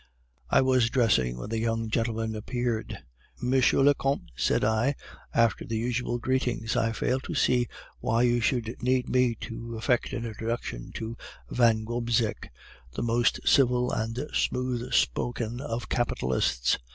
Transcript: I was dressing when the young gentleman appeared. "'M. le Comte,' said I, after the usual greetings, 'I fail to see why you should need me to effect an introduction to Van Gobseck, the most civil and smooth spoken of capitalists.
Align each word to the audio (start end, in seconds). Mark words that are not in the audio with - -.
I 0.49 0.63
was 0.63 0.89
dressing 0.89 1.37
when 1.37 1.49
the 1.51 1.59
young 1.59 1.87
gentleman 1.87 2.35
appeared. 2.35 2.97
"'M. 3.39 3.51
le 3.53 3.93
Comte,' 3.93 4.31
said 4.35 4.63
I, 4.63 4.95
after 5.31 5.63
the 5.63 5.77
usual 5.77 6.17
greetings, 6.17 6.75
'I 6.75 6.93
fail 6.93 7.19
to 7.19 7.35
see 7.35 7.67
why 7.99 8.23
you 8.23 8.41
should 8.41 8.81
need 8.81 9.07
me 9.09 9.35
to 9.41 9.77
effect 9.77 10.11
an 10.13 10.25
introduction 10.25 10.91
to 10.93 11.17
Van 11.51 11.83
Gobseck, 11.83 12.51
the 12.93 13.03
most 13.03 13.41
civil 13.47 13.91
and 13.91 14.27
smooth 14.33 14.91
spoken 14.91 15.61
of 15.61 15.87
capitalists. 15.87 16.79